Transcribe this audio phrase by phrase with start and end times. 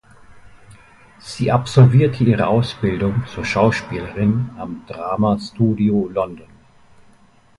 [1.19, 6.49] Sie absolvierte ihre Ausbildung zur Schauspielerin am Drama Studio London.